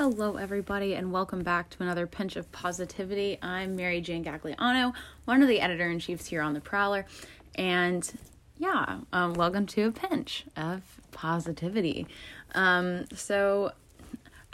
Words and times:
Hello, 0.00 0.36
everybody, 0.36 0.94
and 0.94 1.12
welcome 1.12 1.42
back 1.42 1.68
to 1.68 1.82
another 1.82 2.06
Pinch 2.06 2.34
of 2.34 2.50
Positivity. 2.52 3.38
I'm 3.42 3.76
Mary 3.76 4.00
Jane 4.00 4.24
Gagliano, 4.24 4.94
one 5.26 5.42
of 5.42 5.48
the 5.48 5.60
editor 5.60 5.90
in 5.90 5.98
chiefs 5.98 6.28
here 6.28 6.40
on 6.40 6.54
The 6.54 6.60
Prowler, 6.62 7.04
and 7.54 8.10
yeah, 8.56 9.00
um, 9.12 9.34
welcome 9.34 9.66
to 9.66 9.88
a 9.88 9.92
pinch 9.92 10.46
of 10.56 10.80
positivity. 11.10 12.06
Um, 12.54 13.08
so, 13.12 13.72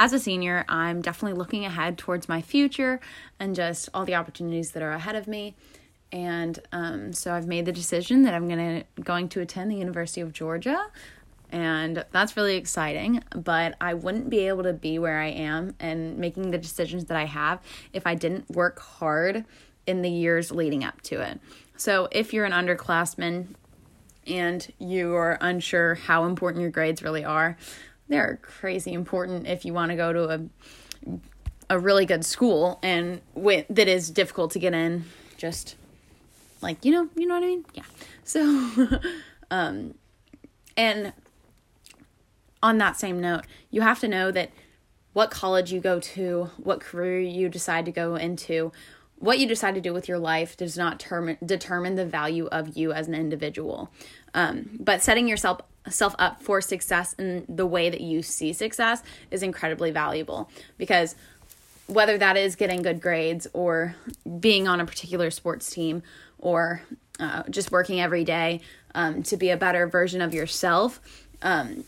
as 0.00 0.12
a 0.12 0.18
senior, 0.18 0.64
I'm 0.68 1.00
definitely 1.00 1.38
looking 1.38 1.64
ahead 1.64 1.96
towards 1.96 2.28
my 2.28 2.42
future 2.42 2.98
and 3.38 3.54
just 3.54 3.88
all 3.94 4.04
the 4.04 4.16
opportunities 4.16 4.72
that 4.72 4.82
are 4.82 4.90
ahead 4.90 5.14
of 5.14 5.28
me. 5.28 5.54
And 6.10 6.58
um, 6.72 7.12
so 7.12 7.32
I've 7.32 7.46
made 7.46 7.66
the 7.66 7.72
decision 7.72 8.22
that 8.22 8.34
I'm 8.34 8.48
gonna 8.48 8.82
going 9.00 9.28
to 9.28 9.40
attend 9.40 9.70
the 9.70 9.76
University 9.76 10.20
of 10.22 10.32
Georgia 10.32 10.88
and 11.52 12.04
that's 12.10 12.36
really 12.36 12.56
exciting 12.56 13.22
but 13.34 13.74
i 13.80 13.94
wouldn't 13.94 14.28
be 14.28 14.40
able 14.48 14.62
to 14.62 14.72
be 14.72 14.98
where 14.98 15.20
i 15.20 15.28
am 15.28 15.74
and 15.78 16.18
making 16.18 16.50
the 16.50 16.58
decisions 16.58 17.04
that 17.06 17.16
i 17.16 17.24
have 17.24 17.60
if 17.92 18.06
i 18.06 18.14
didn't 18.14 18.48
work 18.50 18.80
hard 18.80 19.44
in 19.86 20.02
the 20.02 20.10
years 20.10 20.50
leading 20.50 20.84
up 20.84 21.00
to 21.02 21.20
it. 21.20 21.40
So 21.76 22.08
if 22.10 22.32
you're 22.32 22.44
an 22.44 22.52
underclassman 22.52 23.48
and 24.26 24.72
you 24.78 25.14
are 25.14 25.38
unsure 25.40 25.94
how 25.94 26.24
important 26.24 26.62
your 26.62 26.70
grades 26.70 27.02
really 27.02 27.24
are 27.24 27.56
they're 28.08 28.38
crazy 28.42 28.92
important 28.92 29.46
if 29.46 29.64
you 29.64 29.72
want 29.72 29.90
to 29.90 29.96
go 29.96 30.12
to 30.12 30.28
a 30.28 31.18
a 31.68 31.78
really 31.78 32.06
good 32.06 32.24
school 32.24 32.78
and 32.82 33.20
with 33.34 33.66
that 33.68 33.88
is 33.88 34.10
difficult 34.10 34.52
to 34.52 34.58
get 34.58 34.72
in 34.72 35.04
just 35.36 35.76
like 36.60 36.84
you 36.84 36.92
know 36.92 37.08
you 37.14 37.26
know 37.26 37.34
what 37.34 37.42
i 37.42 37.46
mean? 37.46 37.64
Yeah. 37.74 37.82
So 38.24 38.98
um 39.50 39.94
and 40.76 41.12
on 42.66 42.78
that 42.78 42.98
same 42.98 43.20
note, 43.20 43.44
you 43.70 43.80
have 43.82 44.00
to 44.00 44.08
know 44.08 44.30
that 44.32 44.50
what 45.12 45.30
college 45.30 45.72
you 45.72 45.80
go 45.80 46.00
to, 46.00 46.50
what 46.56 46.80
career 46.80 47.20
you 47.20 47.48
decide 47.48 47.84
to 47.86 47.92
go 47.92 48.16
into, 48.16 48.72
what 49.18 49.38
you 49.38 49.46
decide 49.46 49.74
to 49.76 49.80
do 49.80 49.94
with 49.94 50.08
your 50.08 50.18
life 50.18 50.56
does 50.56 50.76
not 50.76 50.98
term- 50.98 51.38
determine 51.44 51.94
the 51.94 52.04
value 52.04 52.46
of 52.46 52.76
you 52.76 52.92
as 52.92 53.06
an 53.08 53.14
individual. 53.14 53.90
Um, 54.34 54.68
but 54.80 55.02
setting 55.02 55.28
yourself 55.28 55.60
self 55.88 56.16
up 56.18 56.42
for 56.42 56.60
success 56.60 57.12
in 57.12 57.46
the 57.48 57.64
way 57.64 57.88
that 57.88 58.00
you 58.00 58.20
see 58.20 58.52
success 58.52 59.04
is 59.30 59.44
incredibly 59.44 59.92
valuable 59.92 60.50
because 60.78 61.14
whether 61.86 62.18
that 62.18 62.36
is 62.36 62.56
getting 62.56 62.82
good 62.82 63.00
grades 63.00 63.46
or 63.52 63.94
being 64.40 64.66
on 64.66 64.80
a 64.80 64.84
particular 64.84 65.30
sports 65.30 65.70
team 65.70 66.02
or 66.40 66.82
uh, 67.20 67.44
just 67.48 67.70
working 67.70 68.00
every 68.00 68.24
day 68.24 68.60
um, 68.96 69.22
to 69.22 69.36
be 69.36 69.50
a 69.50 69.56
better 69.56 69.86
version 69.86 70.20
of 70.20 70.34
yourself, 70.34 71.00
um, 71.42 71.84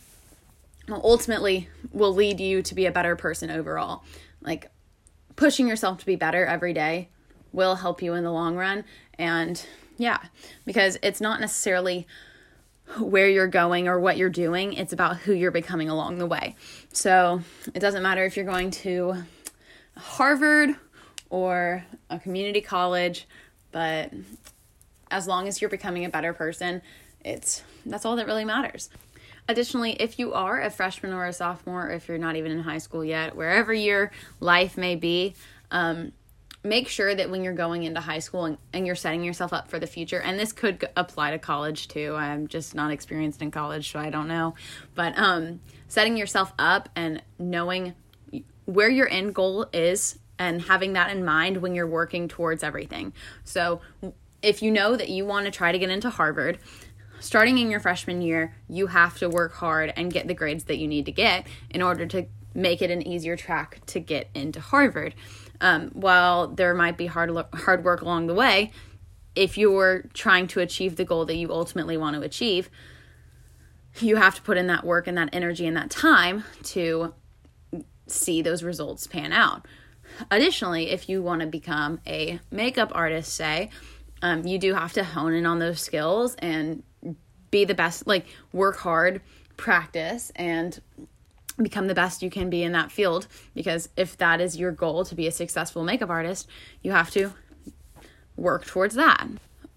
ultimately 0.91 1.69
will 1.93 2.15
lead 2.15 2.41
you 2.41 2.63
to 2.63 2.75
be 2.75 2.87
a 2.87 2.93
better 2.93 3.17
person 3.17 3.51
overall. 3.51 4.05
Like 4.41 4.71
pushing 5.37 5.69
yourself 5.69 5.99
to 5.99 6.07
be 6.07 6.17
better 6.17 6.45
every 6.45 6.73
day 6.73 7.09
will 7.53 7.77
help 7.77 8.03
you 8.03 8.15
in 8.15 8.25
the 8.25 8.33
long 8.33 8.57
run. 8.57 8.85
And 9.19 9.65
yeah, 9.97 10.19
because 10.65 10.99
it's 11.03 11.21
not 11.21 11.41
necessarily 11.41 12.07
where 12.99 13.29
you're 13.29 13.49
going 13.49 13.89
or 13.89 14.01
what 14.01 14.17
you're 14.17 14.31
doing, 14.31 14.73
it's 14.73 14.93
about 14.93 15.19
who 15.19 15.33
you're 15.33 15.51
becoming 15.51 15.89
along 15.89 16.19
the 16.19 16.27
way. 16.27 16.57
So 16.93 17.43
it 17.75 17.81
doesn't 17.81 18.03
matter 18.03 18.25
if 18.25 18.37
you're 18.37 18.47
going 18.47 18.71
to 18.71 19.17
Harvard 19.97 20.71
or 21.31 21.85
a 22.09 22.19
community 22.19 22.61
college, 22.61 23.27
but 23.73 24.13
as 25.11 25.27
long 25.27 25.49
as 25.49 25.61
you're 25.61 25.71
becoming 25.71 26.05
a 26.05 26.09
better 26.09 26.33
person, 26.33 26.81
it's 27.25 27.63
that's 27.85 28.05
all 28.05 28.17
that 28.17 28.27
really 28.27 28.45
matters. 28.45 28.89
Additionally, 29.49 29.93
if 29.93 30.19
you 30.19 30.35
are 30.35 30.61
a 30.61 30.71
freshman 30.71 31.15
or 31.15 31.25
a 31.25 31.33
sophomore, 31.33 31.87
or 31.87 31.91
if 31.91 32.07
you're 32.07 32.19
not 32.19 32.37
even 32.37 32.53
in 32.53 32.61
high 32.61 32.79
school 32.79 33.03
yet, 33.03 33.35
wherever 33.35 33.73
your 33.73 34.11
life 34.41 34.77
may 34.77 34.95
be, 34.95 35.35
um, 35.71 36.13
make 36.63 36.87
sure 36.87 37.15
that 37.15 37.31
when 37.31 37.43
you're 37.43 37.55
going 37.55 37.85
into 37.85 38.01
high 38.01 38.19
school 38.19 38.45
and, 38.45 38.59
and, 38.75 38.87
you're 38.87 38.95
setting 38.95 39.25
yourself 39.25 39.55
up 39.55 39.69
for 39.69 39.79
the 39.79 39.87
future, 39.87 40.21
and 40.21 40.39
this 40.39 40.53
could 40.53 40.87
apply 40.97 41.31
to 41.31 41.39
college 41.39 41.89
too. 41.89 42.15
I'm 42.15 42.47
just 42.47 42.75
not 42.75 42.91
experienced 42.91 43.41
in 43.41 43.51
college, 43.51 43.91
so 43.91 43.99
I 43.99 44.11
don't 44.11 44.29
know. 44.29 44.55
But 44.95 45.17
um, 45.17 45.61
setting 45.89 46.19
yourself 46.19 46.53
up 46.59 46.91
and 46.95 47.23
knowing 47.39 47.95
where 48.67 48.91
your 48.91 49.09
end 49.09 49.35
goal 49.35 49.67
is 49.73 50.19
and 50.39 50.61
having 50.61 50.93
that 50.93 51.11
in 51.11 51.25
mind 51.25 51.57
when 51.59 51.75
you're 51.75 51.87
working 51.87 52.29
towards 52.29 52.63
everything. 52.63 53.15
So, 53.45 53.81
if 54.41 54.63
you 54.63 54.71
know 54.71 54.95
that 54.95 55.09
you 55.09 55.25
want 55.25 55.47
to 55.47 55.51
try 55.51 55.73
to 55.73 55.79
get 55.79 55.91
into 55.91 56.11
Harvard, 56.11 56.59
starting 57.21 57.59
in 57.59 57.71
your 57.71 57.81
freshman 57.81 58.23
year, 58.23 58.55
you 58.69 58.89
have 58.89 59.19
to 59.19 59.29
work 59.29 59.55
hard 59.55 59.93
and 59.97 60.13
get 60.13 60.29
the 60.29 60.35
grades 60.35 60.65
that 60.65 60.79
you 60.79 60.89
need 60.89 61.07
to 61.07 61.13
get 61.13 61.47
in 61.71 61.83
order 61.83 62.07
to 62.07 62.27
make 62.55 62.83
it 62.83 62.91
an 62.91 63.07
easier 63.07 63.37
track 63.37 63.81
to 63.87 64.01
get 64.01 64.29
into 64.35 64.61
Harvard. 64.61 65.15
Um, 65.61 65.91
while 65.91 66.49
there 66.49 66.75
might 66.75 66.97
be 66.97 67.07
hard 67.07 67.31
hard 67.55 67.85
work 67.85 68.01
along 68.01 68.27
the 68.27 68.35
way, 68.35 68.73
if 69.35 69.59
you're 69.59 70.05
trying 70.15 70.47
to 70.49 70.61
achieve 70.61 70.97
the 70.97 71.05
goal 71.05 71.25
that 71.27 71.37
you 71.37 71.53
ultimately 71.53 71.97
want 71.97 72.17
to 72.17 72.23
achieve, 72.23 72.71
you 74.01 74.17
have 74.17 74.35
to 74.37 74.43
put 74.43 74.57
in 74.57 74.67
that 74.69 74.85
work 74.85 75.07
and 75.07 75.19
that 75.19 75.31
energy 75.33 75.67
and 75.67 75.77
that 75.77 75.91
time 75.91 76.45
to 76.63 77.15
see 78.07 78.43
those 78.43 78.63
results 78.63 79.07
pan 79.07 79.33
out. 79.33 79.67
Additionally, 80.31 80.91
if 80.91 81.09
you 81.09 81.23
want 81.23 81.41
to 81.41 81.47
become 81.47 82.01
a 82.07 82.41
makeup 82.51 82.91
artist, 82.95 83.35
say, 83.35 83.71
um, 84.23 84.47
you 84.47 84.59
do 84.59 84.75
have 84.75 84.93
to 84.95 85.05
hone 85.05 85.35
in 85.35 85.47
on 85.47 85.59
those 85.59 85.81
skills 85.81 86.35
and 86.37 86.83
be 87.51 87.65
the 87.65 87.75
best, 87.75 88.07
like 88.07 88.27
work 88.53 88.79
hard, 88.79 89.21
practice, 89.57 90.31
and 90.37 90.81
become 91.61 91.89
the 91.89 91.95
best 91.95 92.23
you 92.23 92.31
can 92.31 92.49
be 92.51 92.63
in 92.63 92.73
that 92.73 92.93
field. 92.93 93.27
Because 93.55 93.89
if 93.97 94.17
that 94.19 94.41
is 94.41 94.57
your 94.57 94.73
goal 94.73 95.05
to 95.05 95.15
be 95.15 95.27
a 95.27 95.33
successful 95.33 95.85
makeup 95.85 96.11
artist, 96.11 96.49
you 96.83 96.93
have 96.93 97.11
to 97.11 97.33
work 98.37 98.65
towards 98.65 98.95
that. 98.95 99.27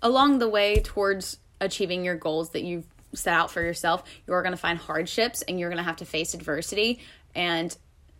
Along 0.02 0.40
the 0.40 0.50
way 0.50 0.80
towards 0.82 1.38
achieving 1.60 2.06
your 2.06 2.16
goals 2.16 2.52
that 2.52 2.64
you've 2.64 2.86
set 3.14 3.34
out 3.34 3.52
for 3.52 3.62
yourself, 3.62 4.04
you're 4.26 4.42
going 4.42 4.54
to 4.54 4.58
find 4.58 4.78
hardships 4.78 5.42
and 5.44 5.60
you're 5.60 5.70
going 5.70 5.78
to 5.78 5.84
have 5.84 5.98
to 5.98 6.06
face 6.06 6.34
adversity. 6.34 7.00
And 7.36 7.76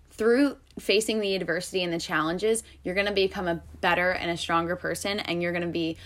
through 0.10 0.58
facing 0.80 1.20
the 1.20 1.36
adversity 1.36 1.84
and 1.84 1.94
the 1.94 2.00
challenges, 2.00 2.64
you're 2.84 2.96
going 2.96 3.08
to 3.08 3.14
become 3.14 3.48
a 3.48 3.62
better 3.80 4.12
and 4.12 4.30
a 4.30 4.38
stronger 4.38 4.76
person, 4.76 5.20
and 5.20 5.42
you're 5.42 5.52
going 5.52 5.62
to 5.64 5.68
be 5.68 5.98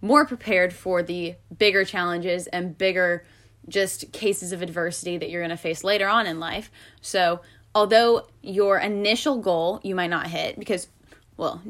more 0.00 0.24
prepared 0.26 0.72
for 0.72 1.02
the 1.02 1.34
bigger 1.56 1.84
challenges 1.84 2.46
and 2.48 2.76
bigger 2.76 3.24
just 3.68 4.12
cases 4.12 4.52
of 4.52 4.62
adversity 4.62 5.18
that 5.18 5.30
you're 5.30 5.42
going 5.42 5.50
to 5.50 5.56
face 5.56 5.84
later 5.84 6.08
on 6.08 6.26
in 6.26 6.40
life. 6.40 6.70
So, 7.00 7.40
although 7.74 8.26
your 8.42 8.78
initial 8.78 9.38
goal 9.38 9.80
you 9.82 9.94
might 9.94 10.10
not 10.10 10.26
hit 10.26 10.58
because 10.58 10.88
well, 11.36 11.62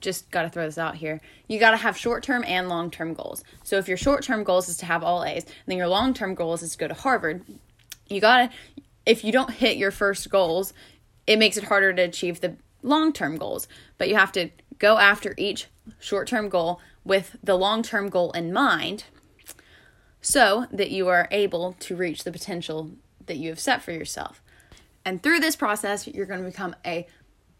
just 0.00 0.30
got 0.30 0.42
to 0.42 0.50
throw 0.50 0.66
this 0.66 0.76
out 0.76 0.96
here. 0.96 1.18
You 1.48 1.58
got 1.58 1.70
to 1.70 1.78
have 1.78 1.96
short-term 1.96 2.44
and 2.46 2.68
long-term 2.68 3.14
goals. 3.14 3.42
So 3.62 3.78
if 3.78 3.88
your 3.88 3.96
short-term 3.96 4.44
goals 4.44 4.68
is 4.68 4.76
to 4.76 4.86
have 4.86 5.02
all 5.02 5.24
A's, 5.24 5.44
and 5.44 5.54
then 5.66 5.78
your 5.78 5.88
long-term 5.88 6.34
goals 6.34 6.62
is 6.62 6.72
to 6.72 6.78
go 6.78 6.88
to 6.88 6.94
Harvard. 6.94 7.42
You 8.06 8.20
got 8.20 8.50
to 8.50 8.82
if 9.06 9.24
you 9.24 9.32
don't 9.32 9.50
hit 9.50 9.76
your 9.76 9.90
first 9.90 10.30
goals, 10.30 10.72
it 11.26 11.38
makes 11.38 11.56
it 11.56 11.64
harder 11.64 11.92
to 11.92 12.02
achieve 12.02 12.40
the 12.40 12.56
long-term 12.82 13.36
goals. 13.36 13.68
But 13.98 14.08
you 14.08 14.16
have 14.16 14.32
to 14.32 14.50
go 14.78 14.98
after 14.98 15.34
each 15.36 15.68
short-term 15.98 16.48
goal 16.48 16.80
with 17.04 17.36
the 17.42 17.56
long 17.56 17.82
term 17.82 18.08
goal 18.08 18.32
in 18.32 18.52
mind 18.52 19.04
so 20.20 20.66
that 20.72 20.90
you 20.90 21.08
are 21.08 21.28
able 21.30 21.76
to 21.80 21.94
reach 21.94 22.24
the 22.24 22.32
potential 22.32 22.92
that 23.26 23.36
you 23.36 23.50
have 23.50 23.60
set 23.60 23.82
for 23.82 23.92
yourself. 23.92 24.42
And 25.04 25.22
through 25.22 25.40
this 25.40 25.56
process, 25.56 26.06
you're 26.08 26.26
going 26.26 26.42
to 26.42 26.50
become 26.50 26.74
a 26.84 27.06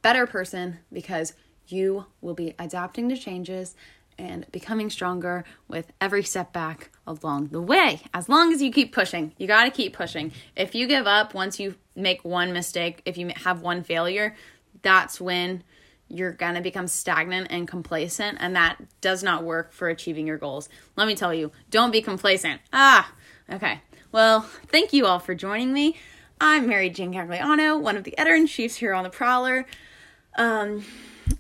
better 0.00 0.26
person 0.26 0.78
because 0.92 1.34
you 1.66 2.06
will 2.20 2.34
be 2.34 2.54
adapting 2.58 3.08
to 3.10 3.16
changes 3.16 3.74
and 4.18 4.46
becoming 4.52 4.90
stronger 4.90 5.44
with 5.68 5.92
every 6.00 6.22
setback 6.22 6.90
along 7.06 7.48
the 7.48 7.60
way. 7.60 8.00
As 8.12 8.28
long 8.28 8.52
as 8.52 8.62
you 8.62 8.70
keep 8.70 8.94
pushing, 8.94 9.32
you 9.38 9.46
got 9.46 9.64
to 9.64 9.70
keep 9.70 9.92
pushing. 9.92 10.32
If 10.56 10.74
you 10.74 10.86
give 10.86 11.06
up 11.06 11.34
once 11.34 11.58
you 11.58 11.74
make 11.96 12.24
one 12.24 12.52
mistake, 12.52 13.02
if 13.04 13.18
you 13.18 13.30
have 13.36 13.60
one 13.60 13.82
failure, 13.82 14.36
that's 14.82 15.20
when 15.20 15.64
you're 16.08 16.32
going 16.32 16.54
to 16.54 16.60
become 16.60 16.86
stagnant 16.86 17.48
and 17.50 17.66
complacent, 17.66 18.38
and 18.40 18.54
that 18.56 18.76
does 19.00 19.22
not 19.22 19.44
work 19.44 19.72
for 19.72 19.88
achieving 19.88 20.26
your 20.26 20.38
goals. 20.38 20.68
Let 20.96 21.06
me 21.06 21.14
tell 21.14 21.34
you, 21.34 21.52
don't 21.70 21.90
be 21.90 22.02
complacent. 22.02 22.60
Ah, 22.72 23.12
okay. 23.50 23.80
Well, 24.12 24.42
thank 24.68 24.92
you 24.92 25.06
all 25.06 25.18
for 25.18 25.34
joining 25.34 25.72
me. 25.72 25.96
I'm 26.40 26.66
Mary 26.66 26.90
Jane 26.90 27.12
Gagliano, 27.12 27.80
one 27.80 27.96
of 27.96 28.04
the 28.04 28.16
editor 28.18 28.36
in 28.36 28.46
chiefs 28.46 28.76
here 28.76 28.92
on 28.92 29.04
The 29.04 29.10
Prowler. 29.10 29.66
Um, 30.36 30.84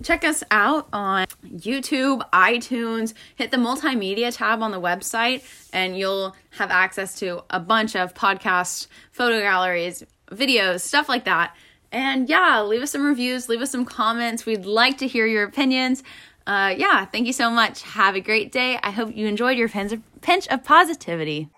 check 0.02 0.24
us 0.24 0.42
out 0.50 0.88
on 0.92 1.26
YouTube, 1.44 2.28
iTunes. 2.30 3.12
Hit 3.36 3.50
the 3.50 3.56
multimedia 3.56 4.34
tab 4.34 4.62
on 4.62 4.70
the 4.70 4.80
website, 4.80 5.44
and 5.72 5.98
you'll 5.98 6.34
have 6.50 6.70
access 6.70 7.18
to 7.18 7.44
a 7.50 7.60
bunch 7.60 7.96
of 7.96 8.14
podcasts, 8.14 8.86
photo 9.10 9.40
galleries, 9.40 10.04
videos, 10.30 10.80
stuff 10.80 11.08
like 11.08 11.24
that. 11.24 11.54
And 11.94 12.28
yeah, 12.28 12.60
leave 12.62 12.82
us 12.82 12.90
some 12.90 13.06
reviews, 13.06 13.48
leave 13.48 13.60
us 13.60 13.70
some 13.70 13.84
comments. 13.84 14.44
We'd 14.44 14.66
like 14.66 14.98
to 14.98 15.06
hear 15.06 15.26
your 15.26 15.44
opinions. 15.44 16.02
Uh, 16.44 16.74
yeah, 16.76 17.04
thank 17.04 17.28
you 17.28 17.32
so 17.32 17.50
much. 17.50 17.82
Have 17.82 18.16
a 18.16 18.20
great 18.20 18.50
day. 18.50 18.80
I 18.82 18.90
hope 18.90 19.16
you 19.16 19.28
enjoyed 19.28 19.56
your 19.56 19.68
pinch 19.68 20.48
of 20.48 20.64
positivity. 20.64 21.50